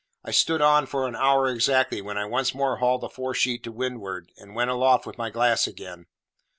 [0.25, 3.61] I stood on for an hour exactly, when I once more hauled the fore sheet
[3.65, 6.07] to windward, and went aloft with my glass again.